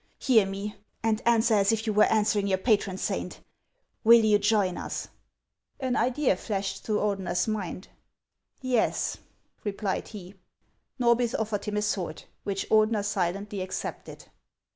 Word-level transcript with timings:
Hear 0.17 0.47
me, 0.47 0.75
and 1.03 1.21
answer 1.27 1.53
as 1.53 1.71
if 1.71 1.85
you 1.85 1.93
were 1.93 2.05
answering 2.05 2.47
your 2.47 2.57
patron 2.57 2.97
saint. 2.97 3.39
Will 4.03 4.25
you 4.25 4.39
join 4.39 4.75
us?" 4.75 5.09
An 5.79 5.95
idea 5.95 6.35
flashed 6.35 6.83
through 6.83 6.99
Ordeuer's 7.01 7.47
mind." 7.47 7.89
Yes," 8.61 9.17
replied 9.63 10.07
he. 10.07 10.33
Norbith 10.97 11.35
offered 11.37 11.65
him 11.65 11.77
a 11.77 11.83
sword, 11.83 12.23
which 12.43 12.67
Ordener 12.71 13.05
silently 13.05 13.61
accepted. 13.61 14.25